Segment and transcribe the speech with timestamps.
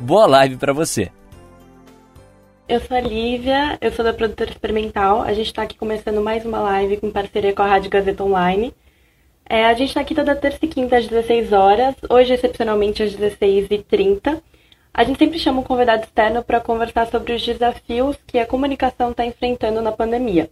[0.00, 1.10] Boa live para você!
[2.68, 5.22] Eu sou a Lívia, eu sou da produtora experimental.
[5.22, 8.72] A gente está aqui começando mais uma live com parceria com a Rádio Gazeta Online.
[9.48, 13.12] É, a gente está aqui toda terça e quinta às 16 horas, hoje excepcionalmente às
[13.16, 14.40] 16h30.
[14.94, 19.10] A gente sempre chama um convidado externo para conversar sobre os desafios que a comunicação
[19.10, 20.48] está enfrentando na pandemia.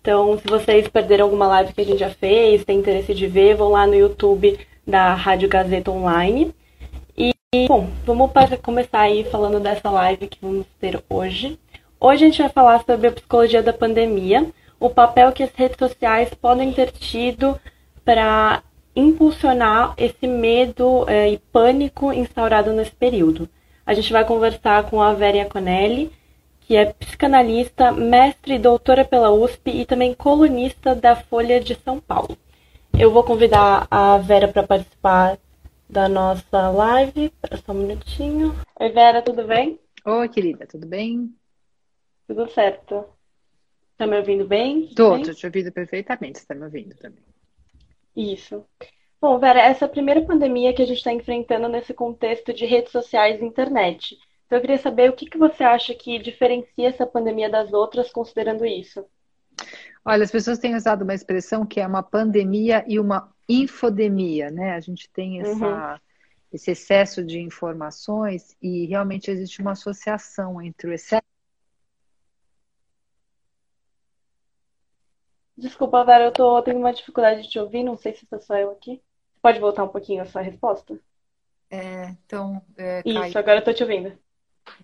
[0.00, 3.54] Então, se vocês perderam alguma live que a gente já fez, têm interesse de ver,
[3.54, 6.52] vão lá no YouTube da Rádio Gazeta Online.
[7.54, 8.30] Bom, vamos
[8.62, 11.60] começar aí falando dessa live que vamos ter hoje.
[12.00, 14.50] Hoje a gente vai falar sobre a psicologia da pandemia,
[14.80, 17.60] o papel que as redes sociais podem ter tido
[18.06, 18.62] para
[18.96, 23.46] impulsionar esse medo é, e pânico instaurado nesse período.
[23.84, 26.10] A gente vai conversar com a Vera Conelli,
[26.62, 32.00] que é psicanalista, mestre e doutora pela USP e também colunista da Folha de São
[32.00, 32.34] Paulo.
[32.98, 35.36] Eu vou convidar a Vera para participar
[35.92, 37.30] da nossa live.
[37.64, 38.56] Só um minutinho.
[38.80, 39.78] Oi, Vera, tudo bem?
[40.06, 41.30] Oi, querida, tudo bem?
[42.26, 43.04] Tudo certo.
[43.98, 44.86] Tá me ouvindo bem?
[44.96, 45.22] Tô, bem?
[45.22, 46.38] tô te ouvindo perfeitamente.
[46.38, 47.22] Você tá me ouvindo também.
[48.16, 48.64] Isso.
[49.20, 52.64] Bom, Vera, essa é a primeira pandemia que a gente está enfrentando nesse contexto de
[52.64, 54.18] redes sociais e internet.
[54.46, 58.10] Então, eu queria saber o que, que você acha que diferencia essa pandemia das outras,
[58.10, 59.04] considerando isso.
[60.04, 63.30] Olha, as pessoas têm usado uma expressão que é uma pandemia e uma
[63.60, 64.74] infodemia, né?
[64.74, 65.98] A gente tem essa, uhum.
[66.52, 71.22] esse excesso de informações e realmente existe uma associação entre o excesso.
[75.56, 78.56] Desculpa, Vera, eu tô tendo uma dificuldade de te ouvir, não sei se sou só
[78.56, 79.02] eu aqui.
[79.40, 80.98] Pode voltar um pouquinho a sua resposta?
[81.70, 82.62] É, então.
[82.76, 84.16] É, Isso, agora eu tô te ouvindo.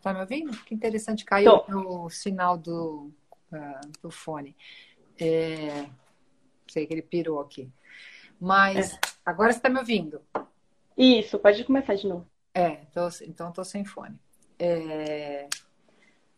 [0.03, 0.56] Tá me ouvindo?
[0.65, 2.04] Que interessante, caiu tô.
[2.04, 3.12] o sinal do,
[3.53, 4.56] uh, do fone.
[5.21, 5.88] É,
[6.66, 7.71] sei que ele pirou aqui.
[8.41, 8.99] Mas é.
[9.25, 10.21] agora você está me ouvindo?
[10.97, 12.26] Isso, pode começar de novo.
[12.54, 14.19] É, tô, então estou sem fone.
[14.59, 15.49] É...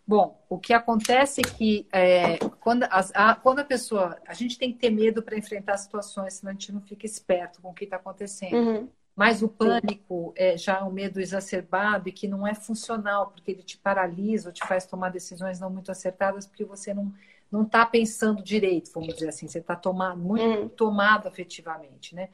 [0.07, 4.21] Bom, o que acontece é que é, quando, as, a, quando a pessoa.
[4.27, 7.63] A gente tem que ter medo para enfrentar situações, senão a gente não fica esperto
[7.63, 8.57] com o que está acontecendo.
[8.57, 8.89] Uhum.
[9.21, 13.63] Mas o pânico é já um medo exacerbado e que não é funcional, porque ele
[13.63, 17.13] te paralisa ou te faz tomar decisões não muito acertadas, porque você não
[17.53, 20.69] não está pensando direito, vamos dizer assim, você está tomado, muito uhum.
[20.71, 22.31] tomado afetivamente, né?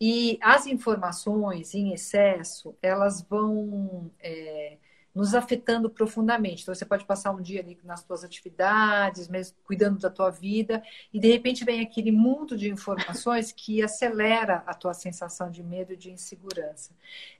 [0.00, 4.76] E as informações em excesso, elas vão é,
[5.14, 6.62] nos afetando profundamente.
[6.62, 10.82] Então, você pode passar um dia ali nas suas atividades, mesmo cuidando da tua vida,
[11.12, 15.92] e de repente vem aquele mundo de informações que acelera a tua sensação de medo
[15.92, 16.92] e de insegurança.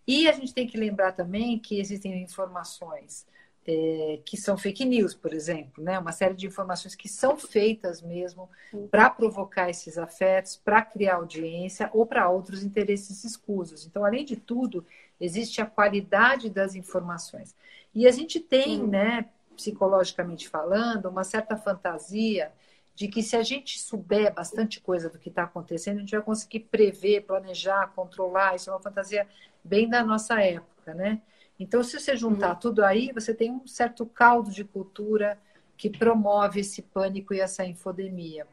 [0.07, 3.27] E a gente tem que lembrar também que existem informações
[3.67, 5.99] é, que são fake news, por exemplo, né?
[5.99, 8.51] Uma série de informações que são feitas mesmo
[8.91, 13.87] para provocar esses afetos, para criar audiência ou para outros interesses escusos.
[13.87, 14.85] Então, além de tudo,
[15.23, 17.55] existe a qualidade das informações.
[17.95, 22.51] E a gente tem, né, psicologicamente falando, uma certa fantasia
[22.95, 26.23] de que se a gente souber bastante coisa do que está acontecendo, a gente vai
[26.23, 28.57] conseguir prever, planejar, controlar.
[28.57, 29.27] Isso é uma fantasia
[29.63, 31.23] bem da nossa época, né?
[31.59, 32.61] Então, se você juntar uhum.
[32.61, 35.39] tudo aí, você tem um certo caldo de cultura
[35.77, 38.47] que promove esse pânico e essa infodemia.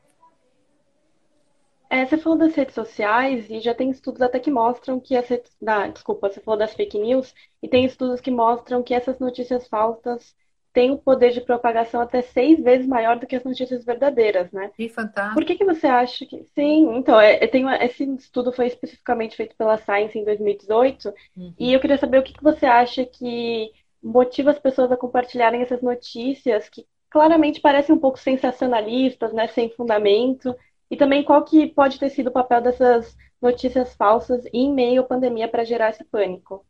[1.89, 5.27] É, você falou das redes sociais e já tem estudos até que mostram que as
[5.27, 5.51] redes.
[5.65, 7.33] Ah, desculpa, você falou das fake news
[7.63, 10.35] e tem estudos que mostram que essas notícias falsas
[10.71, 14.51] tem o um poder de propagação até seis vezes maior do que as notícias verdadeiras,
[14.51, 14.71] né?
[14.75, 15.33] Que fantástico.
[15.33, 16.43] Por que, que você acha que.
[16.53, 17.75] Sim, então, é, tem uma...
[17.83, 21.53] esse estudo foi especificamente feito pela Science em 2018, uhum.
[21.57, 23.71] e eu queria saber o que, que você acha que
[24.01, 29.47] motiva as pessoas a compartilharem essas notícias que claramente parecem um pouco sensacionalistas, né?
[29.47, 30.55] Sem fundamento.
[30.89, 35.05] E também qual que pode ter sido o papel dessas notícias falsas em meio à
[35.05, 36.65] pandemia para gerar esse pânico?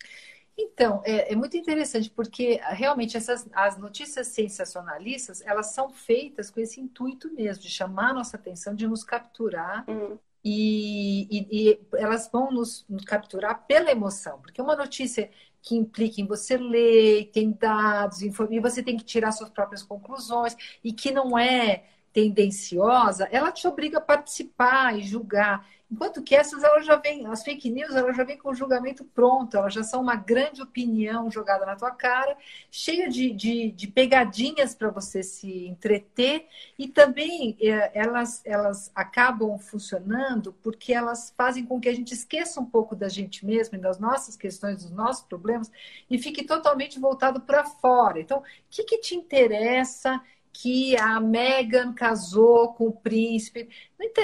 [0.61, 6.59] Então, é, é, muito interessante, porque realmente essas, as notícias sensacionalistas, elas são feitas com
[6.59, 10.19] esse intuito mesmo, de chamar a nossa atenção, de nos capturar, uhum.
[10.43, 15.31] e, e, e, elas vão nos, nos, capturar pela emoção, porque uma notícia
[15.61, 18.29] que implica em você ler, tem dados, e
[18.59, 23.99] você tem que tirar suas próprias conclusões, e que não é tendenciosa, ela te obriga
[23.99, 25.67] a participar e julgar.
[25.91, 29.03] Enquanto que essas, elas já vêm, as fake news, elas já vêm com o julgamento
[29.03, 32.37] pronto, elas já são uma grande opinião jogada na tua cara,
[32.69, 36.45] cheia de, de, de pegadinhas para você se entreter,
[36.77, 42.61] e também é, elas, elas acabam funcionando porque elas fazem com que a gente esqueça
[42.61, 45.71] um pouco da gente mesmo e das nossas questões, dos nossos problemas,
[46.07, 48.19] e fique totalmente voltado para fora.
[48.19, 50.21] Então, o que, que te interessa?
[50.61, 53.69] Que a Meghan casou com o príncipe.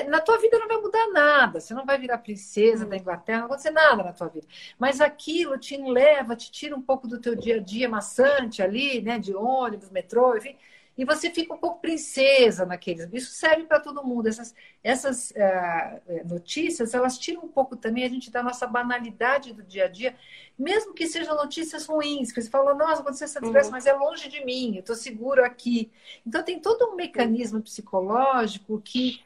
[0.10, 1.62] Na tua vida não vai mudar nada.
[1.62, 4.46] Você não vai virar princesa da Inglaterra, não vai acontecer nada na tua vida.
[4.78, 9.02] Mas aquilo te leva, te tira um pouco do teu dia a dia maçante ali,
[9.02, 9.18] né?
[9.18, 10.58] De ônibus, metrô, enfim
[10.98, 13.10] e você fica um pouco princesa naqueles.
[13.12, 14.28] Isso serve para todo mundo.
[14.28, 19.62] Essas, essas uh, notícias, elas tiram um pouco também a gente da nossa banalidade do
[19.62, 20.16] dia a dia,
[20.58, 23.74] mesmo que sejam notícias ruins, que você fala, nossa, aconteceu essa desgraça, uhum.
[23.74, 25.92] mas é longe de mim, eu estou seguro aqui.
[26.26, 29.22] Então tem todo um mecanismo psicológico que,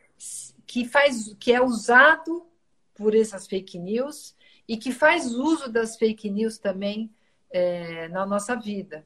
[0.65, 2.47] que faz, que é usado
[2.95, 4.35] por essas fake news
[4.67, 7.11] e que faz uso das fake news também
[7.51, 9.05] é, na nossa vida.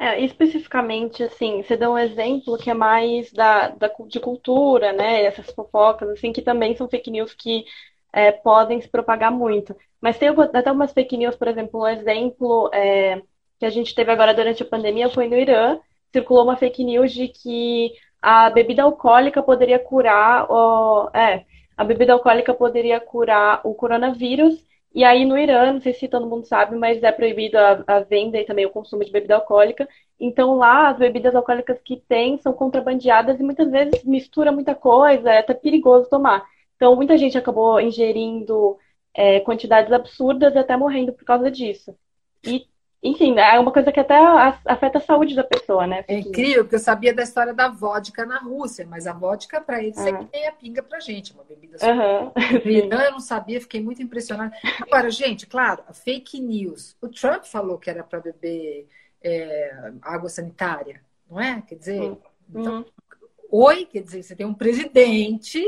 [0.00, 5.24] É, especificamente, assim, você deu um exemplo que é mais da, da, de cultura, né?
[5.24, 7.64] Essas fofocas, assim, que também são fake news que
[8.12, 9.74] é, podem se propagar muito.
[10.00, 13.20] Mas tem até umas fake news, por exemplo, um exemplo é,
[13.58, 15.78] que a gente teve agora durante a pandemia foi no Irã.
[16.12, 17.92] Circulou uma fake news de que
[18.22, 21.44] a bebida alcoólica poderia curar o, é,
[21.76, 26.26] a bebida alcoólica poderia curar o coronavírus e aí no Irã, não sei se todo
[26.26, 29.88] mundo sabe, mas é proibido a, a, venda e também o consumo de bebida alcoólica.
[30.18, 35.30] Então lá as bebidas alcoólicas que tem são contrabandeadas e muitas vezes mistura muita coisa,
[35.30, 36.44] é até perigoso tomar.
[36.76, 38.78] Então muita gente acabou ingerindo
[39.14, 41.96] é, quantidades absurdas e até morrendo por causa disso.
[42.44, 42.66] E
[43.02, 44.16] enfim, é uma coisa que até
[44.64, 46.04] afeta a saúde da pessoa, né?
[46.08, 49.82] É incrível, porque eu sabia da história da vodka na Rússia, mas a vodka para
[49.82, 51.94] eles é que nem a pinga pra gente, uma bebida super.
[51.94, 52.32] Uhum.
[52.66, 54.52] Então eu não sabia, fiquei muito impressionada.
[54.80, 56.96] Agora, gente, claro, fake news.
[57.00, 58.88] O Trump falou que era para beber
[59.22, 61.00] é, água sanitária,
[61.30, 61.62] não é?
[61.66, 62.18] Quer dizer, uhum.
[62.52, 62.84] então,
[63.48, 65.62] oi, quer dizer, você tem um presidente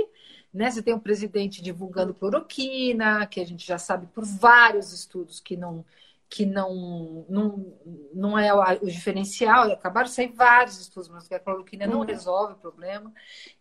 [0.52, 0.68] né?
[0.68, 5.56] Você tem um presidente divulgando cloroquina, que a gente já sabe por vários estudos que
[5.56, 5.84] não
[6.30, 7.76] que não, não,
[8.14, 9.64] não é o diferencial.
[9.72, 11.90] Acabaram de sair vários estudos, mas que a cloroquina uhum.
[11.90, 13.12] não resolve o problema.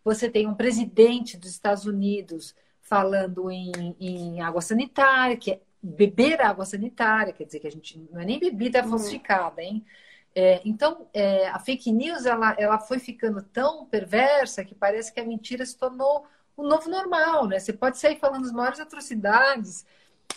[0.04, 6.40] Você tem um presidente dos Estados Unidos falando em, em água sanitária, que é beber
[6.40, 8.90] água sanitária, quer dizer que a gente não é nem bebida uhum.
[8.90, 9.84] falsificada, hein?
[10.32, 15.18] É, então, é, a fake news ela, ela foi ficando tão perversa que parece que
[15.18, 16.24] a mentira se tornou
[16.56, 17.58] o novo normal, né?
[17.58, 19.84] Você pode sair falando as maiores atrocidades,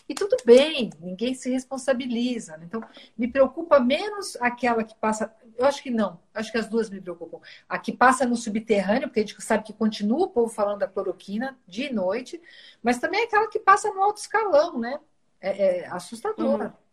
[0.07, 2.57] e tudo bem, ninguém se responsabiliza.
[2.57, 2.65] Né?
[2.65, 2.83] Então,
[3.17, 5.33] me preocupa menos aquela que passa.
[5.57, 7.39] Eu acho que não, acho que as duas me preocupam.
[7.67, 10.87] A que passa no subterrâneo, porque a gente sabe que continua o povo falando da
[10.87, 12.41] cloroquina dia e noite,
[12.81, 14.99] mas também aquela que passa no alto escalão, né?
[15.39, 16.65] É, é assustadora.
[16.65, 16.83] Uhum.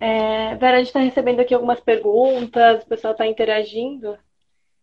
[0.00, 4.18] É, Vera, a gente está recebendo aqui algumas perguntas, o pessoal está interagindo.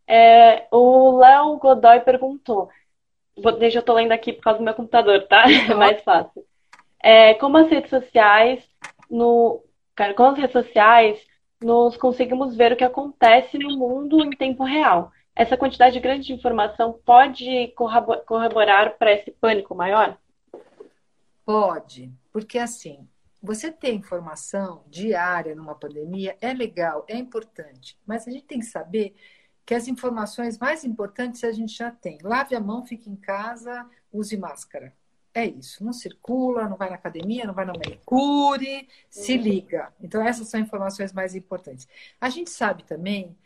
[0.08, 2.70] É, o Léo Godoy perguntou:
[3.60, 5.46] Deixa eu tô lendo aqui por causa do meu computador, tá?
[5.70, 6.46] É mais fácil.
[7.04, 8.64] É, como as redes sociais,
[9.10, 9.64] no,
[9.96, 11.20] cara, com as redes sociais,
[11.62, 15.12] nós conseguimos ver o que acontece no mundo em tempo real.
[15.36, 17.74] Essa quantidade grande de informação pode
[18.26, 20.18] corroborar para esse pânico maior?
[21.46, 23.08] Pode, porque assim,
[23.42, 28.66] você ter informação diária numa pandemia é legal, é importante, mas a gente tem que
[28.66, 29.16] saber
[29.66, 32.18] que as informações mais importantes a gente já tem.
[32.22, 34.94] Lave a mão, fique em casa, use máscara.
[35.34, 35.84] É isso.
[35.84, 39.94] Não circula, não vai na academia, não vai na manicure, se liga.
[40.02, 41.88] Então, essas são informações mais importantes.
[42.20, 43.38] A gente sabe também,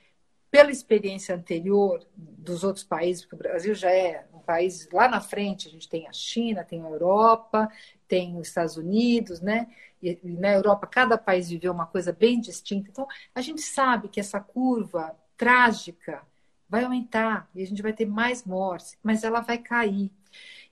[0.49, 5.21] pela experiência anterior dos outros países, porque o Brasil já é um país lá na
[5.21, 7.69] frente, a gente tem a China, tem a Europa,
[8.07, 9.67] tem os Estados Unidos, né?
[10.01, 12.89] E na Europa, cada país viveu uma coisa bem distinta.
[12.89, 16.21] Então, a gente sabe que essa curva trágica
[16.67, 20.11] vai aumentar e a gente vai ter mais mortes, mas ela vai cair.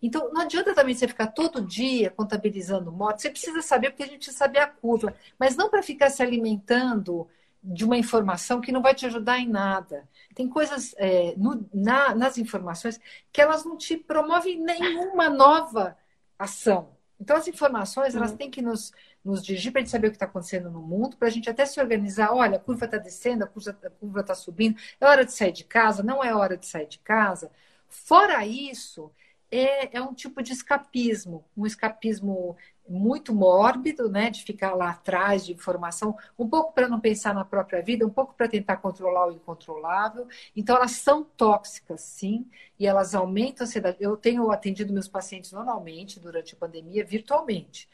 [0.02, 3.22] Então, não adianta também você ficar todo dia contabilizando mortes.
[3.22, 6.22] Você precisa saber, porque a gente precisa saber a curva, mas não para ficar se
[6.22, 7.28] alimentando
[7.64, 10.08] de uma informação que não vai te ajudar em nada.
[10.36, 13.00] Tem coisas é, no, na, nas informações
[13.32, 15.98] que elas não te promovem nenhuma nova
[16.38, 16.90] ação.
[17.18, 18.38] Então, as informações, elas uhum.
[18.38, 18.92] têm que nos,
[19.24, 21.50] nos dirigir para a gente saber o que está acontecendo no mundo, para a gente
[21.50, 22.34] até se organizar.
[22.34, 26.04] Olha, a curva está descendo, a curva está subindo, é hora de sair de casa,
[26.04, 27.52] não é hora de sair de casa.
[27.88, 29.12] Fora isso,
[29.52, 32.58] é, é um tipo de escapismo, um escapismo
[32.90, 37.46] muito mórbido, né, de ficar lá atrás de informação, um pouco para não pensar na
[37.46, 40.28] própria vida, um pouco para tentar controlar o incontrolável.
[40.56, 42.50] Então elas são tóxicas, sim,
[42.80, 43.98] e elas aumentam a ansiedade.
[44.00, 47.88] Eu tenho atendido meus pacientes normalmente durante a pandemia, virtualmente.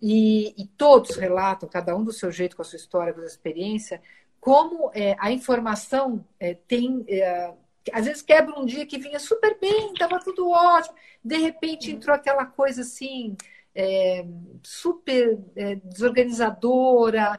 [0.00, 3.22] E, e todos relatam, cada um do seu jeito, com a sua história, com a
[3.22, 4.02] sua experiência,
[4.40, 7.04] como é, a informação é, tem.
[7.08, 7.52] É,
[7.92, 12.14] às vezes quebra um dia que vinha super bem, estava tudo ótimo, de repente entrou
[12.14, 13.36] aquela coisa assim
[13.76, 14.24] é,
[14.62, 17.38] super é, desorganizadora.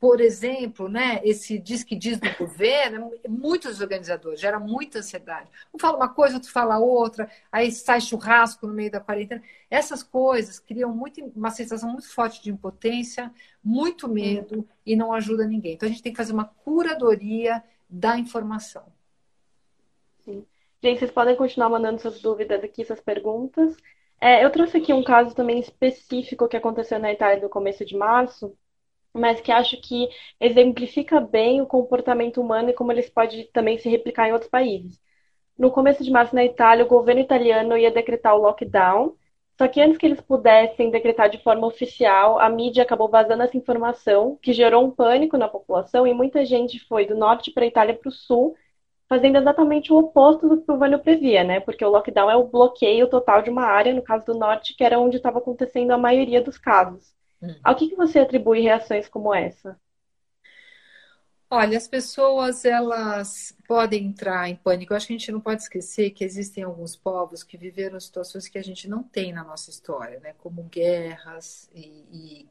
[0.00, 5.50] Por exemplo, né, esse diz que diz do governo é muito desorganizador, gera muita ansiedade.
[5.74, 9.42] Um fala uma coisa, outro fala outra, aí sai churrasco no meio da quarentena.
[9.68, 15.44] Essas coisas criam muito, uma sensação muito forte de impotência, muito medo e não ajuda
[15.44, 15.74] ninguém.
[15.74, 18.84] Então a gente tem que fazer uma curadoria da informação.
[20.24, 20.46] Sim.
[20.80, 23.76] Gente, vocês podem continuar mandando suas dúvidas aqui, suas perguntas.
[24.20, 27.96] É, eu trouxe aqui um caso também específico que aconteceu na Itália no começo de
[27.96, 28.56] março,
[29.12, 30.08] mas que acho que
[30.40, 35.00] exemplifica bem o comportamento humano e como ele pode também se replicar em outros países.
[35.58, 39.16] No começo de março, na Itália, o governo italiano ia decretar o lockdown,
[39.58, 43.56] só que antes que eles pudessem decretar de forma oficial, a mídia acabou vazando essa
[43.56, 47.66] informação, que gerou um pânico na população e muita gente foi do norte para a
[47.66, 48.54] Itália para o sul
[49.08, 51.60] fazendo exatamente o oposto do que o Vânio previa, né?
[51.60, 54.84] Porque o lockdown é o bloqueio total de uma área, no caso do norte, que
[54.84, 57.17] era onde estava acontecendo a maioria dos casos.
[57.42, 57.54] Hum.
[57.62, 59.78] Ao que, que você atribui reações como essa?
[61.50, 64.92] Olha, as pessoas elas podem entrar em pânico.
[64.92, 68.46] Eu acho que a gente não pode esquecer que existem alguns povos que viveram situações
[68.48, 70.34] que a gente não tem na nossa história, né?
[70.34, 72.48] Como guerras e, e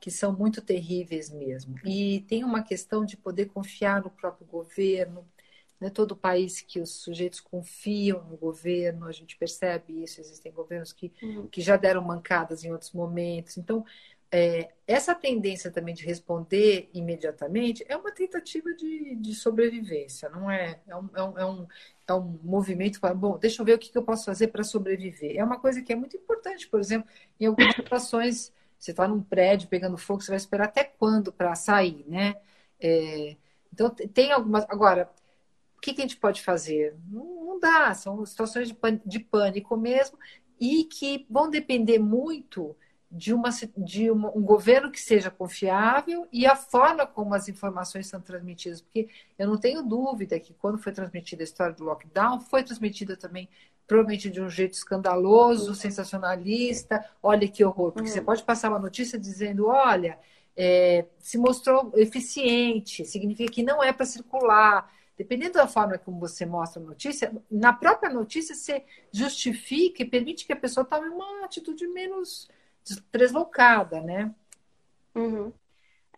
[0.00, 1.74] que são muito terríveis mesmo.
[1.84, 5.26] E tem uma questão de poder confiar no próprio governo,
[5.80, 10.50] não é todo país que os sujeitos confiam no governo, a gente percebe isso, existem
[10.52, 11.48] governos que, uhum.
[11.48, 13.58] que já deram mancadas em outros momentos.
[13.58, 13.84] Então,
[14.30, 20.80] é, essa tendência também de responder imediatamente é uma tentativa de, de sobrevivência, não é?
[20.86, 21.66] É um, é um, é um,
[22.08, 24.64] é um movimento para, bom, deixa eu ver o que, que eu posso fazer para
[24.64, 25.36] sobreviver.
[25.36, 29.22] É uma coisa que é muito importante, por exemplo, em algumas situações, você está num
[29.22, 32.34] prédio pegando fogo, você vai esperar até quando para sair, né?
[32.80, 33.36] É,
[33.72, 34.64] então, tem algumas.
[34.68, 35.10] Agora,
[35.76, 36.96] o que, que a gente pode fazer?
[37.10, 40.18] Não, não dá, são situações de, de pânico mesmo
[40.60, 42.76] e que vão depender muito
[43.16, 48.06] de, uma, de uma, um governo que seja confiável e a forma como as informações
[48.06, 48.82] são transmitidas.
[48.82, 49.08] Porque
[49.38, 53.48] eu não tenho dúvida que quando foi transmitida a história do lockdown, foi transmitida também
[53.86, 57.04] provavelmente de um jeito escandaloso, sensacionalista.
[57.22, 60.18] Olha que horror, porque você pode passar uma notícia dizendo: olha,
[60.54, 66.44] é, se mostrou eficiente, significa que não é para circular dependendo da forma como você
[66.44, 71.44] mostra a notícia, na própria notícia você justifica e permite que a pessoa tome uma
[71.44, 72.48] atitude menos
[73.12, 74.34] deslocada, né?
[75.14, 75.52] Uhum.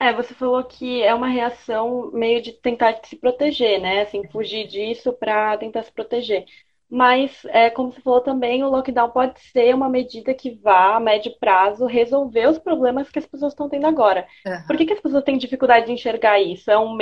[0.00, 4.02] É, você falou que é uma reação meio de tentar se proteger, né?
[4.02, 6.44] Assim, fugir disso para tentar se proteger.
[6.90, 11.00] Mas, é, como você falou também, o lockdown pode ser uma medida que vá, a
[11.00, 14.26] médio prazo, resolver os problemas que as pessoas estão tendo agora.
[14.46, 14.66] Uhum.
[14.66, 16.70] Por que, que as pessoas têm dificuldade de enxergar isso?
[16.70, 16.96] É um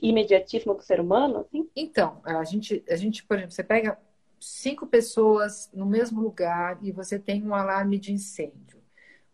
[0.00, 1.40] imediatismo do ser humano?
[1.40, 1.68] Assim?
[1.76, 3.98] Então, a gente, a gente, por exemplo, você pega
[4.40, 8.75] cinco pessoas no mesmo lugar e você tem um alarme de incêndio.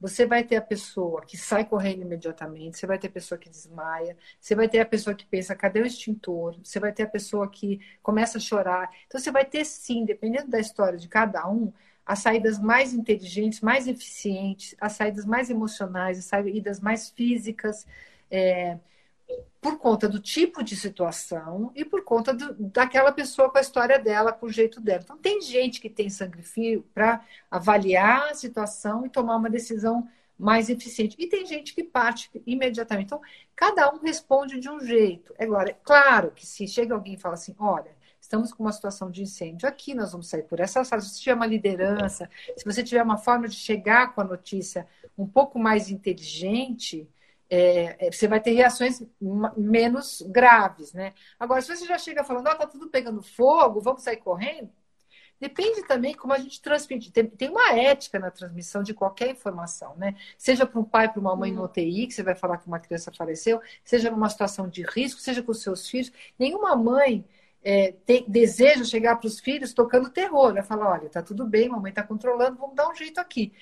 [0.02, 3.48] Você vai ter a pessoa que sai correndo imediatamente, você vai ter a pessoa que
[3.48, 6.58] desmaia, você vai ter a pessoa que pensa, cadê o extintor?
[6.62, 8.90] Você vai ter a pessoa que começa a chorar.
[9.06, 11.72] Então, você vai ter, sim, dependendo da história de cada um,
[12.04, 17.86] as saídas mais inteligentes, mais eficientes, as saídas mais emocionais, as saídas mais físicas.
[18.30, 18.78] É,
[19.62, 23.96] por conta do tipo de situação e por conta do, daquela pessoa com a história
[23.96, 25.02] dela, com o jeito dela.
[25.04, 30.08] Então, tem gente que tem sangue frio para avaliar a situação e tomar uma decisão
[30.36, 31.14] mais eficiente.
[31.16, 33.06] E tem gente que parte imediatamente.
[33.06, 33.20] Então,
[33.54, 35.32] cada um responde de um jeito.
[35.38, 39.12] Agora, é claro que se chega alguém e fala assim: olha, estamos com uma situação
[39.12, 41.00] de incêndio aqui, nós vamos sair por essa sala.
[41.00, 44.88] Se você tiver uma liderança, se você tiver uma forma de chegar com a notícia
[45.16, 47.08] um pouco mais inteligente
[47.48, 49.02] é, é, você vai ter reações
[49.56, 51.12] menos graves, né?
[51.38, 54.70] Agora, se você já chega falando, ó, oh, tá tudo pegando fogo, vamos sair correndo,
[55.38, 57.10] depende também como a gente transmite.
[57.10, 60.14] Tem, uma ética na transmissão de qualquer informação, né?
[60.38, 62.78] Seja para um pai, para uma mãe no UTI, que você vai falar que uma
[62.80, 66.12] criança faleceu, seja numa situação de risco, seja com seus filhos.
[66.38, 67.24] Nenhuma mãe
[67.62, 71.68] é, tem, deseja chegar para os filhos tocando terror, vai falar, olha, tá tudo bem,
[71.68, 73.52] mamãe está controlando, vamos dar um jeito aqui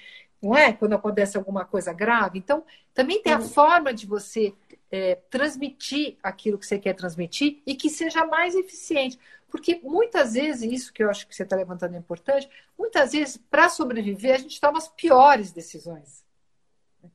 [0.42, 0.72] não é?
[0.72, 2.38] Quando acontece alguma coisa grave.
[2.38, 4.54] Então, também tem a forma de você
[4.90, 9.18] é, transmitir aquilo que você quer transmitir e que seja mais eficiente.
[9.50, 13.36] Porque muitas vezes, isso que eu acho que você está levantando é importante, muitas vezes,
[13.36, 16.24] para sobreviver, a gente toma as piores decisões.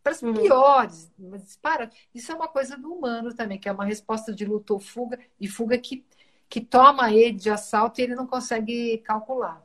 [0.04, 0.34] Para as uhum.
[0.34, 1.12] piores.
[1.18, 4.74] Mas, para, isso é uma coisa do humano também, que é uma resposta de luta
[4.74, 6.06] ou fuga, e fuga que,
[6.50, 9.64] que toma ele de assalto e ele não consegue calcular.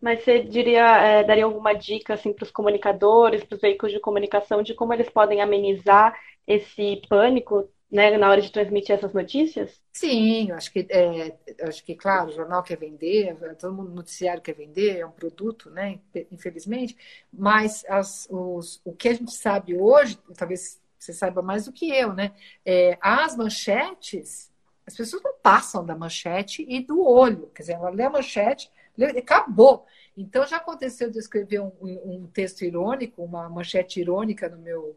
[0.00, 4.00] Mas você diria, é, daria alguma dica assim, para os comunicadores, para os veículos de
[4.00, 9.80] comunicação, de como eles podem amenizar esse pânico né, na hora de transmitir essas notícias?
[9.92, 14.54] Sim, acho que, é, acho que, claro, o jornal quer vender, todo mundo noticiário quer
[14.54, 15.98] vender, é um produto, né,
[16.30, 16.96] infelizmente,
[17.32, 21.90] mas as, os, o que a gente sabe hoje, talvez você saiba mais do que
[21.90, 22.32] eu, né,
[22.64, 24.50] é, as manchetes,
[24.86, 28.70] as pessoas não passam da manchete e do olho, quer dizer, ela lê a manchete,
[29.18, 29.86] acabou.
[30.16, 34.96] Então já aconteceu de eu escrever um, um texto irônico, uma manchete irônica no meu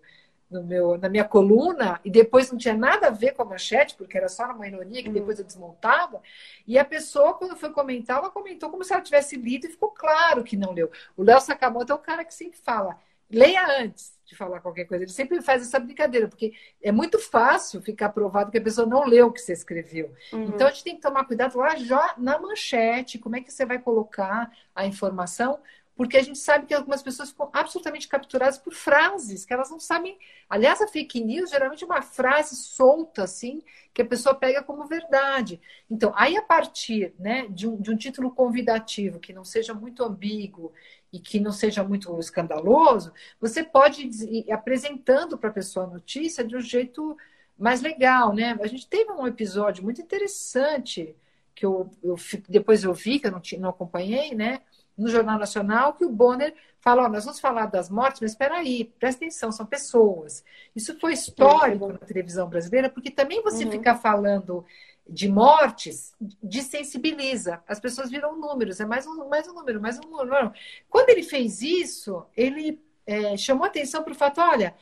[0.53, 3.95] no meu, na minha coluna, e depois não tinha nada a ver com a manchete,
[3.95, 6.21] porque era só uma ironia que depois eu desmontava.
[6.67, 9.89] E a pessoa, quando foi comentar, ela comentou como se ela tivesse lido e ficou
[9.89, 10.91] claro que não leu.
[11.17, 12.97] O Léo Sakamoto é o cara que sempre fala:
[13.29, 15.03] leia antes de falar qualquer coisa.
[15.03, 19.05] Ele sempre faz essa brincadeira, porque é muito fácil ficar provado que a pessoa não
[19.05, 20.13] leu o que você escreveu.
[20.31, 20.45] Uhum.
[20.45, 23.65] Então a gente tem que tomar cuidado lá já na manchete, como é que você
[23.65, 25.59] vai colocar a informação
[25.95, 29.79] porque a gente sabe que algumas pessoas ficam absolutamente capturadas por frases que elas não
[29.79, 30.17] sabem.
[30.49, 33.61] Aliás, a fake news geralmente é uma frase solta, assim,
[33.93, 35.61] que a pessoa pega como verdade.
[35.89, 40.03] Então, aí a partir né, de, um, de um título convidativo que não seja muito
[40.03, 40.73] ambíguo
[41.13, 46.43] e que não seja muito escandaloso, você pode ir apresentando para a pessoa a notícia
[46.43, 47.15] de um jeito
[47.57, 48.57] mais legal, né?
[48.59, 51.15] A gente teve um episódio muito interessante
[51.53, 52.15] que eu, eu
[52.49, 54.61] depois eu vi, que eu não, não acompanhei, né?
[54.97, 58.85] no Jornal Nacional que o Bonner fala, nós vamos falar das mortes, mas espera aí,
[58.99, 60.43] presta atenção, são pessoas.
[60.75, 63.71] Isso foi histórico na televisão brasileira, porque também você uhum.
[63.71, 64.65] ficar falando
[65.07, 67.61] de mortes desensibiliza.
[67.67, 70.51] As pessoas viram números, é mais um, mais um número, mais um número.
[70.89, 74.75] Quando ele fez isso, ele é, chamou atenção para o fato, olha,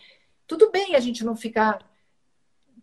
[0.46, 1.80] tudo bem a gente não ficar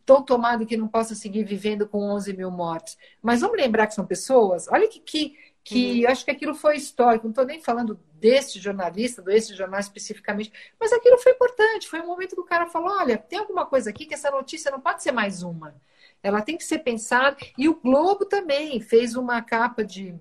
[0.05, 3.95] tão tomado que não possa seguir vivendo com 11 mil mortes, mas vamos lembrar que
[3.95, 5.37] são pessoas, olha que, que
[5.69, 6.11] que uhum.
[6.11, 7.27] acho que aquilo foi histórico.
[7.27, 11.87] Não estou nem falando desse jornalista, desse jornal especificamente, mas aquilo foi importante.
[11.87, 14.71] Foi um momento que o cara falou: olha, tem alguma coisa aqui que essa notícia
[14.71, 15.75] não pode ser mais uma.
[16.23, 17.37] Ela tem que ser pensada.
[17.57, 20.15] E o Globo também fez uma capa de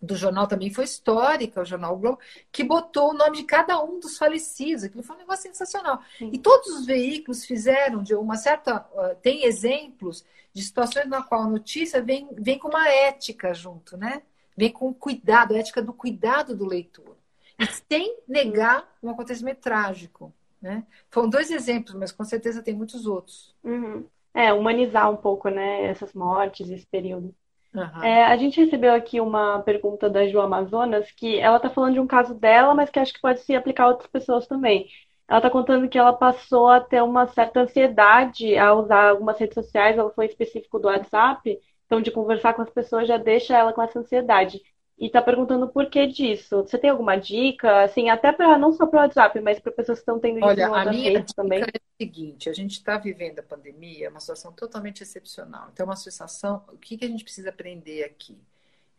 [0.00, 2.18] do jornal também foi histórica, o jornal o Globo,
[2.50, 4.82] que botou o nome de cada um dos falecidos.
[4.82, 6.02] Aquilo foi um negócio sensacional.
[6.18, 6.28] Sim.
[6.32, 8.84] E todos os veículos fizeram de uma certa.
[8.92, 13.96] Uh, tem exemplos de situações na qual a notícia vem, vem com uma ética junto,
[13.96, 14.22] né?
[14.56, 17.16] vem com cuidado, a ética do cuidado do leitor.
[17.58, 20.32] E sem negar um acontecimento trágico.
[20.60, 20.84] Né?
[21.10, 23.54] Foram dois exemplos, mas com certeza tem muitos outros.
[23.62, 24.06] Uhum.
[24.34, 27.34] É, humanizar um pouco né, essas mortes, esse período.
[27.74, 28.04] Uhum.
[28.04, 32.00] É, a gente recebeu aqui uma pergunta da Ju Amazonas, que ela está falando de
[32.00, 34.88] um caso dela, mas que acho que pode se aplicar a outras pessoas também.
[35.28, 39.54] Ela está contando que ela passou a ter uma certa ansiedade a usar algumas redes
[39.54, 43.72] sociais, ela foi específico do WhatsApp, então, de conversar com as pessoas já deixa ela
[43.72, 44.60] com essa ansiedade.
[44.98, 46.62] E está perguntando por que disso.
[46.62, 49.98] Você tem alguma dica, assim, até para não só para o WhatsApp, mas para pessoas
[49.98, 51.60] que estão tendo isso Olha, a minha dica também?
[51.60, 55.70] é o seguinte: a gente está vivendo a pandemia, é uma situação totalmente excepcional.
[55.72, 56.64] Então, é uma situação.
[56.72, 58.38] O que, que a gente precisa aprender aqui?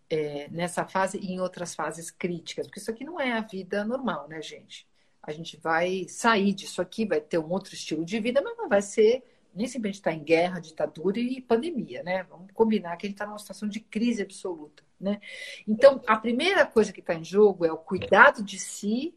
[0.10, 3.84] É, nessa fase e em outras fases críticas, porque isso aqui não é a vida
[3.84, 4.86] normal, né, gente?
[5.24, 8.70] A gente vai sair disso aqui, vai ter um outro estilo de vida, mas não
[8.70, 12.24] vai ser nem sempre a gente está em guerra, ditadura e pandemia, né?
[12.24, 15.20] Vamos combinar que a gente está numa situação de crise absoluta, né?
[15.68, 19.14] Então, a primeira coisa que está em jogo é o cuidado de si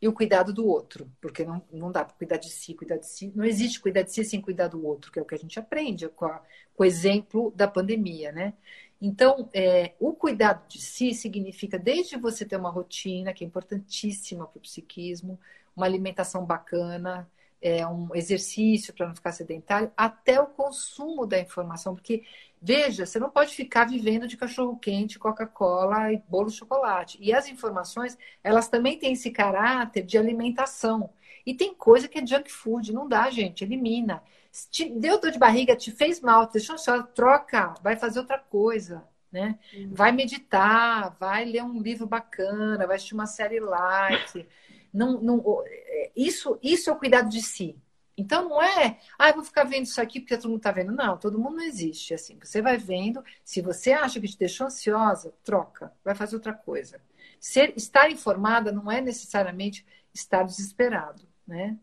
[0.00, 3.06] e o cuidado do outro, porque não, não dá para cuidar de si, cuidar de
[3.06, 3.32] si.
[3.34, 5.58] Não existe cuidar de si sem cuidar do outro, que é o que a gente
[5.58, 6.42] aprende com, a,
[6.74, 8.54] com o exemplo da pandemia, né?
[9.00, 14.46] Então, é, o cuidado de si significa desde você ter uma rotina, que é importantíssima
[14.46, 15.38] para o psiquismo,
[15.74, 17.28] uma alimentação bacana,
[17.62, 21.94] é, um exercício para não ficar sedentário, até o consumo da informação.
[21.94, 22.24] Porque,
[22.60, 27.18] veja, você não pode ficar vivendo de cachorro-quente, Coca-Cola e bolo de chocolate.
[27.20, 31.10] E as informações, elas também têm esse caráter de alimentação.
[31.46, 34.22] E tem coisa que é junk food, não dá, gente, elimina.
[34.70, 38.38] Te deu dor de barriga, te fez mal, te deixou só, troca, vai fazer outra
[38.38, 39.08] coisa.
[39.32, 39.58] Né?
[39.72, 39.90] Uhum.
[39.92, 44.46] Vai meditar, vai ler um livro bacana, vai assistir uma série light.
[44.92, 47.76] Não, não, é, isso, isso é o cuidado de si.
[48.20, 50.92] Então não é, ah, vou ficar vendo isso aqui porque todo mundo está vendo.
[50.92, 52.38] Não, todo mundo não existe assim.
[52.42, 57.00] Você vai vendo, se você acha que te deixou ansiosa, troca, vai fazer outra coisa.
[57.40, 61.78] Ser, estar informada não é necessariamente estar desesperado, né?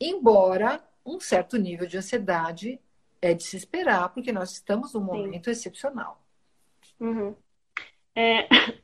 [0.00, 2.80] Embora um certo nível de ansiedade
[3.22, 5.50] é de se esperar, porque nós estamos num momento Sim.
[5.50, 6.20] excepcional.
[6.98, 7.36] Uhum.
[8.14, 8.48] É,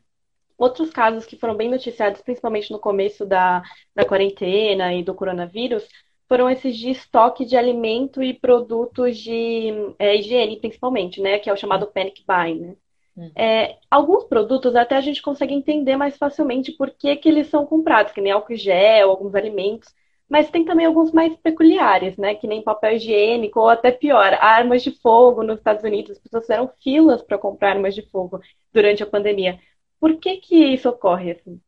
[0.56, 3.62] outros casos que foram bem noticiados, principalmente no começo da,
[3.94, 5.88] da quarentena e do coronavírus,
[6.30, 11.40] foram esses de estoque de alimento e produtos de é, higiene, principalmente, né?
[11.40, 12.76] Que é o chamado panic buying, né?
[13.16, 13.32] Hum.
[13.34, 17.66] É, alguns produtos até a gente consegue entender mais facilmente por que, que eles são
[17.66, 19.92] comprados, que nem álcool gel, alguns alimentos,
[20.28, 22.36] mas tem também alguns mais peculiares, né?
[22.36, 26.12] Que nem papel higiênico, ou até pior, armas de fogo nos Estados Unidos.
[26.12, 28.40] As pessoas fizeram filas para comprar armas de fogo
[28.72, 29.58] durante a pandemia.
[29.98, 31.60] Por que que isso ocorre assim?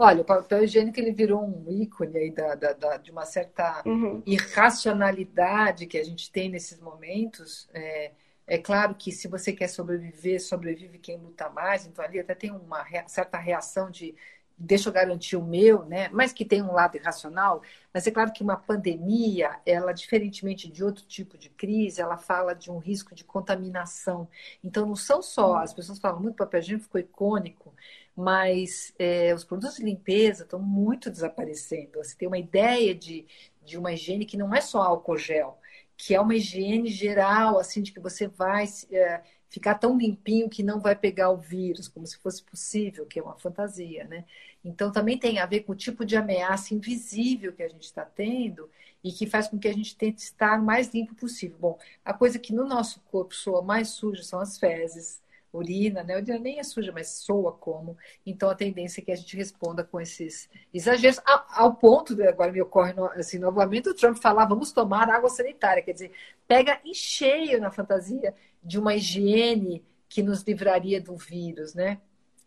[0.00, 3.82] Olha, o papel higiênico ele virou um ícone aí da, da, da de uma certa
[3.84, 4.22] uhum.
[4.24, 7.68] irracionalidade que a gente tem nesses momentos.
[7.74, 8.12] É,
[8.46, 11.84] é, claro que se você quer sobreviver, sobrevive quem luta mais.
[11.84, 14.14] Então ali até tem uma certa reação de
[14.56, 16.08] deixa eu garantir o meu, né?
[16.10, 17.62] Mas que tem um lado irracional.
[17.92, 22.54] Mas é claro que uma pandemia, ela diferentemente de outro tipo de crise, ela fala
[22.54, 24.28] de um risco de contaminação.
[24.62, 27.74] Então não são só as pessoas falam muito papel higiênico ficou icônico,
[28.18, 31.98] mas é, os produtos de limpeza estão muito desaparecendo.
[31.98, 33.24] Você tem uma ideia de,
[33.64, 35.56] de uma higiene que não é só álcool gel,
[35.96, 40.64] que é uma higiene geral, assim, de que você vai é, ficar tão limpinho que
[40.64, 44.24] não vai pegar o vírus, como se fosse possível, que é uma fantasia, né?
[44.64, 48.04] Então, também tem a ver com o tipo de ameaça invisível que a gente está
[48.04, 48.68] tendo
[49.04, 51.56] e que faz com que a gente tente estar o mais limpo possível.
[51.60, 55.22] Bom, a coisa que no nosso corpo soa mais suja são as fezes,
[55.58, 56.14] urina, né?
[56.14, 57.96] A urina nem é suja, mas soa como.
[58.24, 62.26] Então a tendência é que a gente responda com esses exageros, ao, ao ponto, de,
[62.26, 66.12] agora me ocorre assim, novamente, o Trump falar, vamos tomar água sanitária, quer dizer,
[66.46, 72.00] pega em cheio na fantasia de uma higiene que nos livraria do vírus, né?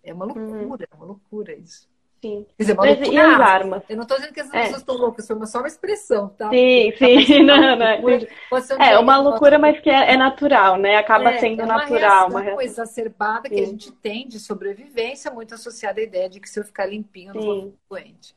[0.04, 0.34] É uma uhum.
[0.34, 1.91] loucura, é uma loucura isso.
[2.22, 2.46] Sim.
[2.56, 3.84] Quer dizer, Mas e as armas?
[3.90, 4.62] Eu não estou dizendo que as é.
[4.62, 6.50] pessoas estão loucas, foi só uma expressão, tá?
[6.52, 7.42] Sim, sim.
[7.44, 7.88] Não, não,
[8.80, 10.98] é uma loucura, mas que é, é, natural, né?
[10.98, 12.00] Acaba é, sendo é uma natural.
[12.00, 13.56] Reação, uma reação exacerbada sim.
[13.56, 16.86] que a gente tem de sobrevivência, muito associada à ideia de que se eu ficar
[16.86, 18.36] limpinho, eu não vou ficar doente.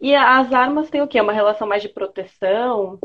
[0.00, 1.20] E as armas têm o quê?
[1.20, 2.98] Uma relação mais de proteção?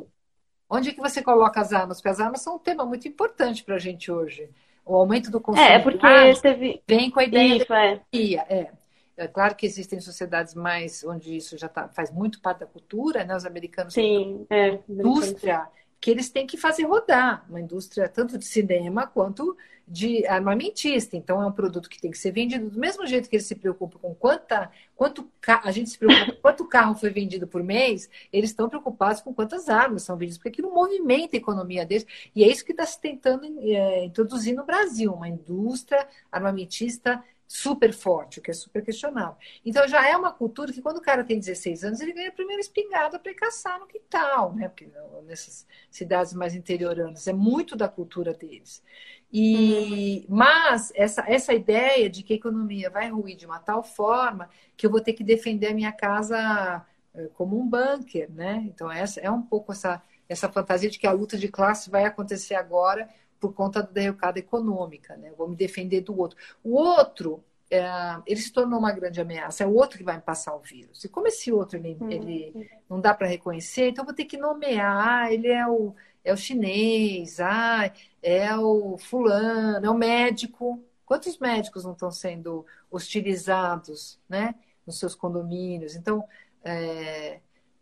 [0.68, 1.98] Onde que você coloca as armas?
[1.98, 4.50] Porque as armas são um tema muito importante para a gente hoje.
[4.84, 6.08] O aumento do consumo é, porque
[6.42, 6.82] teve...
[6.88, 8.02] vem com a ideia Isso, da é.
[8.50, 8.72] é.
[9.18, 13.24] É claro que existem sociedades mais onde isso já tá, faz muito parte da cultura,
[13.24, 13.36] né?
[13.36, 15.68] Os americanos Sim, têm é, indústria
[16.02, 21.16] que eles têm que fazer rodar, uma indústria tanto de cinema quanto de armamentista.
[21.16, 23.56] Então é um produto que tem que ser vendido do mesmo jeito que eles se
[23.56, 28.10] preocupam com quanta, quanto a gente se preocupa com quanto carro foi vendido por mês,
[28.32, 32.06] eles estão preocupados com quantas armas são vendidas, porque aquilo movimenta a economia deles.
[32.36, 37.94] E é isso que está se tentando é, introduzir no Brasil, uma indústria armamentista super
[37.94, 39.36] forte, o que é super questionável.
[39.64, 42.34] Então já é uma cultura que quando o cara tem 16 anos, ele ganha a
[42.34, 44.68] primeira espingarda para caçar no quintal, né?
[44.68, 44.90] Porque
[45.26, 48.84] nessas cidades mais interioranas é muito da cultura deles.
[49.32, 50.36] E uhum.
[50.36, 54.86] mas essa essa ideia de que a economia vai ruir de uma tal forma que
[54.86, 58.64] eu vou ter que defender a minha casa eh, como um bunker, né?
[58.68, 62.06] Então essa é um pouco essa essa fantasia de que a luta de classe vai
[62.06, 63.08] acontecer agora
[63.40, 65.30] por conta da derrocada econômica, né?
[65.30, 66.38] Eu vou me defender do outro.
[66.64, 67.84] O outro, é,
[68.26, 71.04] ele se tornou uma grande ameaça, é o outro que vai me passar o vírus.
[71.04, 72.10] E como esse outro ele, uhum.
[72.12, 75.94] ele não dá para reconhecer, então eu vou ter que nomear, ah, ele é o,
[76.24, 80.84] é o chinês, ah, é o fulano, é o médico.
[81.06, 84.56] Quantos médicos não estão sendo hostilizados, né?
[84.86, 85.96] Nos seus condomínios.
[85.96, 86.24] Então,
[86.64, 87.40] é,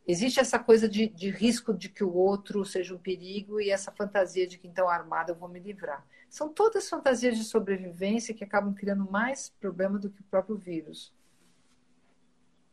[0.08, 3.92] existe essa coisa de, de, risco de que o outro seja um perigo e essa
[3.92, 6.06] fantasia de que então armado eu vou me livrar.
[6.30, 11.14] São todas fantasias de sobrevivência que acabam criando mais problema do que o próprio vírus.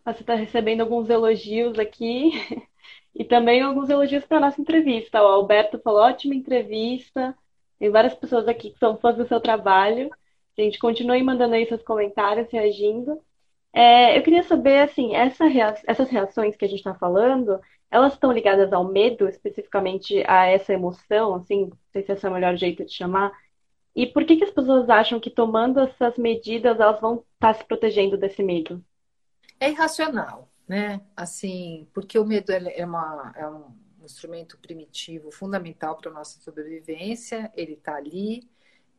[0.05, 2.33] Você está recebendo alguns elogios aqui
[3.15, 5.23] e também alguns elogios para a nossa entrevista.
[5.23, 7.37] O Alberto falou: ótima entrevista.
[7.79, 10.11] Tem várias pessoas aqui que são fãs do seu trabalho.
[10.59, 13.23] A gente continue mandando aí seus comentários, reagindo.
[13.73, 15.45] É, eu queria saber, assim, essa
[15.87, 20.73] essas reações que a gente está falando, elas estão ligadas ao medo, especificamente a essa
[20.73, 23.33] emoção, assim, não sei se esse é o melhor jeito de chamar.
[23.95, 27.55] E por que, que as pessoas acham que tomando essas medidas elas vão estar tá
[27.55, 28.85] se protegendo desse medo?
[29.59, 31.01] É irracional, né?
[31.17, 37.53] Assim, porque o medo é, uma, é um instrumento primitivo fundamental para a nossa sobrevivência,
[37.55, 38.49] ele está ali,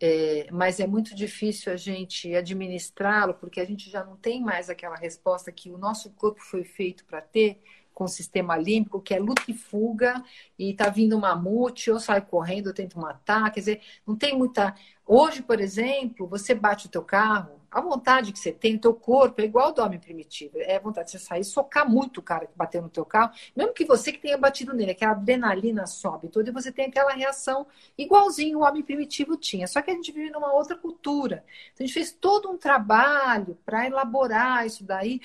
[0.02, 4.68] é, mas é muito difícil a gente administrá-lo, porque a gente já não tem mais
[4.68, 7.62] aquela resposta que o nosso corpo foi feito para ter
[7.94, 10.24] com o sistema límbico, que é luta e fuga,
[10.58, 14.36] e está vindo um mamute, ou sai correndo, eu tento matar, quer dizer, não tem
[14.36, 14.74] muita.
[15.06, 18.94] Hoje, por exemplo, você bate o teu carro, a vontade que você tem, o teu
[18.94, 20.58] corpo é igual ao do homem primitivo.
[20.58, 23.32] É a vontade de você sair, socar muito o cara que bateu no teu carro,
[23.56, 27.14] mesmo que você que tenha batido nele, aquela adrenalina sobe toda e você tem aquela
[27.14, 27.66] reação
[27.98, 29.68] igualzinho o homem primitivo tinha.
[29.68, 31.46] Só que a gente vive numa outra cultura.
[31.74, 35.22] Então, a gente fez todo um trabalho para elaborar isso daí.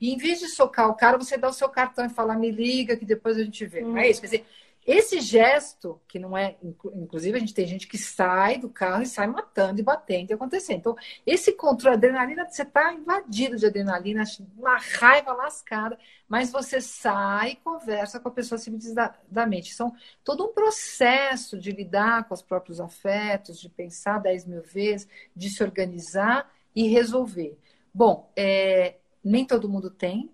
[0.00, 2.50] E em vez de socar o cara, você dá o seu cartão e fala, me
[2.50, 3.84] liga que depois a gente vê.
[3.84, 3.90] Hum.
[3.90, 4.22] Não é isso?
[4.22, 4.46] Quer dizer,
[4.86, 6.56] esse gesto, que não é.
[6.94, 10.34] Inclusive, a gente tem gente que sai do carro e sai matando e batendo e
[10.34, 10.78] acontecendo.
[10.78, 14.24] Então, esse controle, adrenalina, você está invadido de adrenalina,
[14.56, 19.74] uma raiva lascada, mas você sai e conversa com a pessoa civilizadamente.
[19.74, 25.06] São todo um processo de lidar com os próprios afetos, de pensar 10 mil vezes,
[25.36, 27.58] de se organizar e resolver.
[27.92, 30.30] Bom, é, nem todo mundo tem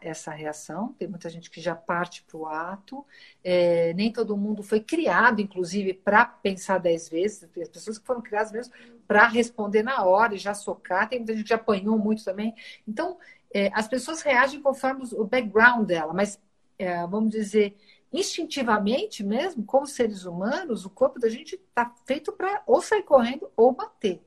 [0.00, 3.06] essa reação, tem muita gente que já parte para o ato,
[3.44, 8.20] é, nem todo mundo foi criado, inclusive, para pensar dez vezes, tem pessoas que foram
[8.20, 8.74] criadas mesmo
[9.06, 12.54] para responder na hora e já socar, tem muita gente que já apanhou muito também.
[12.88, 13.18] Então,
[13.54, 16.40] é, as pessoas reagem conforme o background dela, mas
[16.78, 17.76] é, vamos dizer,
[18.12, 23.50] instintivamente mesmo, como seres humanos, o corpo da gente está feito para ou sair correndo
[23.56, 24.20] ou bater,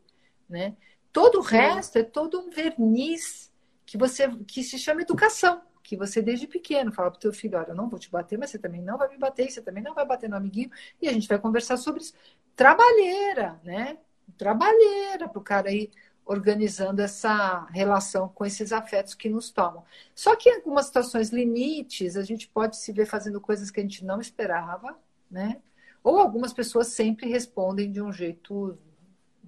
[0.47, 0.75] né?
[1.11, 3.48] Todo o resto é todo um verniz
[3.89, 7.57] que você que se chama educação, que você desde pequeno fala para o teu filho,
[7.57, 9.81] olha, eu não vou te bater, mas você também não vai me bater, você também
[9.81, 10.69] não vai bater no amiguinho,
[11.01, 12.13] e a gente vai conversar sobre isso.
[12.55, 13.97] Trabalheira, né?
[14.37, 15.89] Trabalheira para o cara ir
[16.23, 19.83] organizando essa relação com esses afetos que nos tomam.
[20.13, 23.83] Só que em algumas situações limites, a gente pode se ver fazendo coisas que a
[23.83, 24.99] gente não esperava,
[25.31, 25.59] né?
[26.03, 28.77] Ou algumas pessoas sempre respondem de um jeito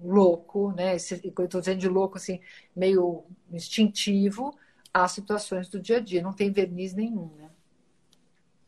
[0.04, 0.92] louco, né?
[0.92, 2.40] Eu estou dizendo de louco, assim,
[2.74, 4.56] meio instintivo
[4.92, 6.22] às situações do dia a dia.
[6.22, 7.50] Não tem verniz nenhum, né?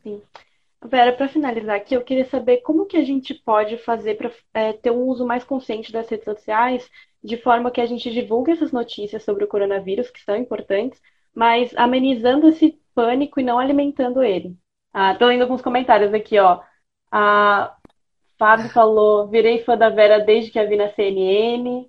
[0.02, 0.22] Sim.
[0.86, 4.72] Vera, para finalizar aqui, eu queria saber como que a gente pode fazer para é,
[4.74, 6.90] ter um uso mais consciente das redes sociais,
[7.22, 11.00] de forma que a gente divulgue essas notícias sobre o coronavírus, que são importantes,
[11.34, 14.56] mas amenizando esse pânico e não alimentando ele.
[14.92, 16.62] Ah, tô lendo alguns comentários aqui, ó.
[17.10, 17.74] A
[18.44, 21.88] Fábio falou, virei fã da Vera desde que a vi na CNN.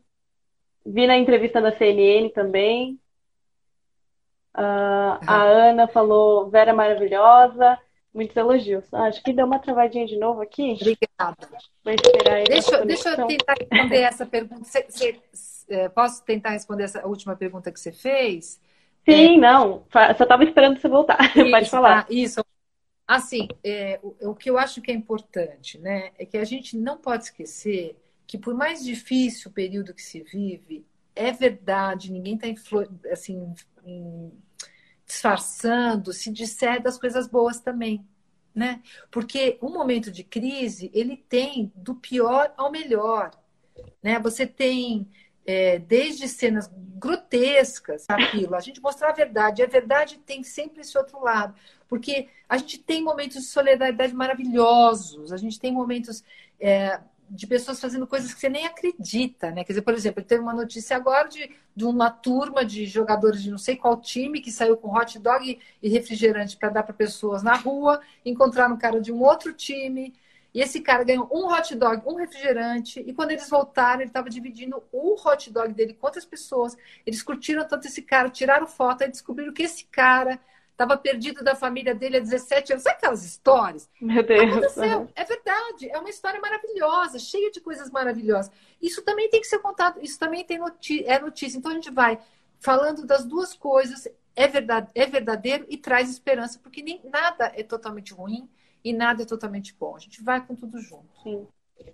[0.85, 2.97] Vi na entrevista da CNN também.
[4.57, 7.77] Uh, a Ana falou, Vera maravilhosa.
[8.13, 8.85] Muitos elogios.
[8.93, 10.77] Ah, acho que deu uma travadinha de novo aqui.
[10.79, 11.59] Obrigada.
[11.83, 12.45] Vou esperar aí.
[12.45, 14.63] Deixa, deixa eu tentar responder essa pergunta.
[14.63, 15.21] Você, você,
[15.67, 18.61] é, posso tentar responder essa última pergunta que você fez?
[19.03, 19.37] Sim, é...
[19.37, 19.83] não.
[19.91, 21.19] Só estava esperando você voltar.
[21.35, 22.05] Isso, Pode falar.
[22.05, 22.45] Tá, isso,
[23.07, 26.75] Assim, é, o, o, que eu acho que é importante, né, é que a gente
[26.75, 32.35] não pode esquecer que por mais difícil o período que se vive, é verdade, ninguém
[32.35, 32.47] está
[33.11, 33.53] assim,
[35.05, 38.05] disfarçando, se disser das coisas boas também,
[38.53, 38.81] né?
[39.11, 43.31] Porque um momento de crise, ele tem do pior ao melhor,
[44.01, 44.19] né?
[44.19, 45.07] Você tem
[45.45, 50.97] é, desde cenas grotescas aquilo, a gente mostrar a verdade, a verdade tem sempre esse
[50.97, 51.53] outro lado.
[51.87, 56.23] Porque a gente tem momentos de solidariedade maravilhosos, a gente tem momentos
[56.59, 59.63] é, de pessoas fazendo coisas que você nem acredita, né?
[59.63, 63.49] Quer dizer, por exemplo, teve uma notícia agora de, de uma turma de jogadores de
[63.49, 67.41] não sei qual time que saiu com hot dog e refrigerante para dar para pessoas
[67.41, 70.13] na rua, encontraram um cara de um outro time.
[70.53, 74.29] E esse cara ganhou um hot dog, um refrigerante, e quando eles voltaram, ele estava
[74.29, 76.77] dividindo o hot dog dele com outras pessoas.
[77.05, 80.39] Eles curtiram tanto esse cara, tiraram foto e descobriram que esse cara
[80.75, 82.83] estava perdido da família dele há 17 anos.
[82.83, 83.89] Sabe aquelas histórias?
[83.99, 84.51] Meu Deus.
[84.51, 85.07] Aconteceu.
[85.15, 85.89] É verdade.
[85.89, 88.51] É uma história maravilhosa, cheia de coisas maravilhosas.
[88.81, 91.57] Isso também tem que ser contado, isso também tem notícia, é notícia.
[91.57, 92.19] Então a gente vai
[92.59, 97.63] falando das duas coisas, é, verdade, é verdadeiro e traz esperança, porque nem nada é
[97.63, 98.49] totalmente ruim
[98.83, 99.95] e nada é totalmente bom.
[99.95, 101.07] A gente vai com tudo junto.
[101.23, 101.47] Sim.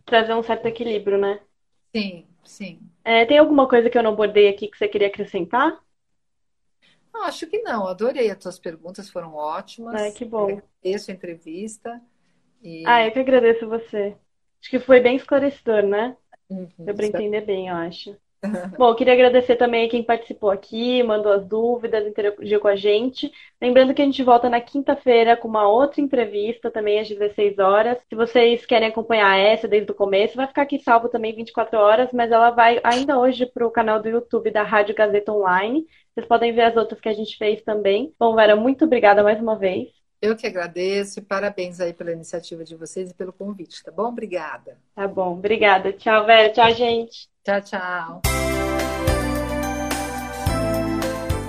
[0.06, 1.40] Trazer um certo equilíbrio, né?
[1.96, 2.80] Sim, sim.
[3.04, 5.80] É, tem alguma coisa que eu não bordei aqui que você queria acrescentar?
[7.14, 7.88] Não, acho que não.
[7.88, 9.96] Adorei as tuas perguntas, foram ótimas.
[9.96, 10.62] Ai, que bom.
[10.84, 12.02] Agradeço a entrevista.
[12.62, 12.84] E...
[12.86, 14.16] Ah, eu que agradeço você.
[14.62, 16.16] Acho que foi bem esclarecedor, né?
[16.50, 18.16] Uhum, Deu para entender bem, eu acho.
[18.78, 23.32] Bom, queria agradecer também a quem participou aqui, mandou as dúvidas, interagiu com a gente.
[23.62, 28.00] Lembrando que a gente volta na quinta-feira com uma outra entrevista, também às 16 horas.
[28.10, 32.10] Se vocês querem acompanhar essa desde o começo, vai ficar aqui salvo também 24 horas,
[32.12, 35.86] mas ela vai ainda hoje para o canal do YouTube da Rádio Gazeta Online.
[36.14, 38.14] Vocês podem ver as outras que a gente fez também.
[38.20, 39.88] Bom, Vera, muito obrigada mais uma vez.
[40.22, 44.10] Eu que agradeço e parabéns aí pela iniciativa de vocês e pelo convite, tá bom?
[44.10, 44.78] Obrigada.
[44.94, 45.94] Tá bom, obrigada.
[45.94, 46.52] Tchau, Vera.
[46.52, 47.30] Tchau, gente.
[47.44, 48.22] Tchau, tchau.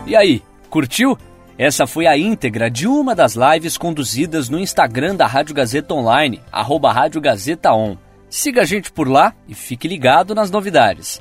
[0.06, 1.18] E aí, curtiu?
[1.58, 6.40] Essa foi a íntegra de uma das lives conduzidas no Instagram da Rádio Gazeta Online,
[6.50, 7.96] arroba Rádio Gazeta On.
[8.30, 11.20] Siga a gente por lá e fique ligado nas novidades.